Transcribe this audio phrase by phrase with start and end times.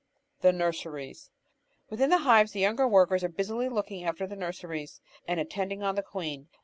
[0.41, 1.29] The Nurseries
[1.91, 5.93] Within the hives the younger workers are busily looking after the nurseries and attending on
[5.93, 6.47] the queen.